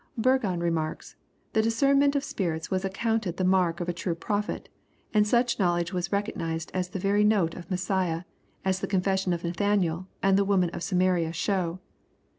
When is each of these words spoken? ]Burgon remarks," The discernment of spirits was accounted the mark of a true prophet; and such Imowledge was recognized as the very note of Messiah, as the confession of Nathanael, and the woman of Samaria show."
]Burgon 0.19 0.61
remarks," 0.61 1.15
The 1.53 1.61
discernment 1.61 2.15
of 2.15 2.23
spirits 2.23 2.71
was 2.71 2.83
accounted 2.83 3.37
the 3.37 3.43
mark 3.43 3.79
of 3.79 3.87
a 3.87 3.93
true 3.93 4.15
prophet; 4.15 4.67
and 5.13 5.27
such 5.27 5.59
Imowledge 5.59 5.93
was 5.93 6.11
recognized 6.11 6.71
as 6.73 6.89
the 6.89 6.97
very 6.97 7.23
note 7.23 7.53
of 7.53 7.69
Messiah, 7.69 8.23
as 8.65 8.79
the 8.79 8.87
confession 8.87 9.31
of 9.31 9.43
Nathanael, 9.43 10.07
and 10.23 10.39
the 10.39 10.43
woman 10.43 10.71
of 10.71 10.81
Samaria 10.81 11.31
show." 11.33 11.81